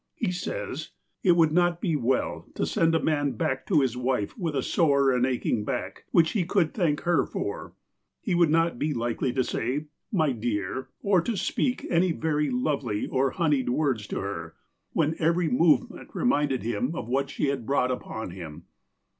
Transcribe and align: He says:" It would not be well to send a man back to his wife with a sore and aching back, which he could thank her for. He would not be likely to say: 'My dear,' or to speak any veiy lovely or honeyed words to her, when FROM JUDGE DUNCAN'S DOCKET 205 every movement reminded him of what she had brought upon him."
He 0.15 0.31
says:" 0.31 0.89
It 1.23 1.33
would 1.33 1.51
not 1.51 1.79
be 1.79 1.95
well 1.95 2.47
to 2.55 2.65
send 2.65 2.95
a 2.95 3.03
man 3.03 3.33
back 3.33 3.67
to 3.67 3.81
his 3.81 3.95
wife 3.95 4.35
with 4.35 4.55
a 4.55 4.63
sore 4.63 5.11
and 5.11 5.27
aching 5.27 5.63
back, 5.63 6.05
which 6.09 6.31
he 6.31 6.43
could 6.43 6.73
thank 6.73 7.01
her 7.01 7.23
for. 7.23 7.75
He 8.19 8.33
would 8.33 8.49
not 8.49 8.79
be 8.79 8.95
likely 8.95 9.31
to 9.33 9.43
say: 9.43 9.85
'My 10.11 10.31
dear,' 10.31 10.87
or 11.03 11.21
to 11.21 11.37
speak 11.37 11.85
any 11.87 12.13
veiy 12.13 12.49
lovely 12.51 13.05
or 13.05 13.29
honeyed 13.33 13.69
words 13.69 14.07
to 14.07 14.21
her, 14.21 14.55
when 14.93 15.13
FROM 15.13 15.17
JUDGE 15.17 15.35
DUNCAN'S 15.35 15.49
DOCKET 15.59 15.89
205 15.89 15.91
every 15.91 15.91
movement 15.91 16.15
reminded 16.15 16.63
him 16.63 16.95
of 16.95 17.07
what 17.07 17.29
she 17.29 17.49
had 17.49 17.67
brought 17.67 17.91
upon 17.91 18.31
him." 18.31 18.63